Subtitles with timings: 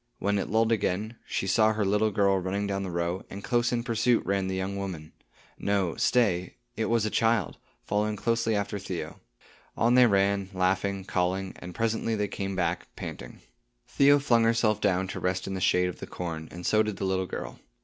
[0.17, 3.71] When it lulled again, she saw her little girl running down the row, and close
[3.71, 5.13] in pursuit ran the young woman.
[5.59, 6.55] No, stay.
[6.75, 9.19] It was a child, following closely after Theo.
[9.77, 13.41] On they ran, laughing, calling, and presently they came back, panting.
[13.87, 16.97] Theo flung herself down to rest in the shade of the corn, and so did
[16.97, 17.59] the little girl.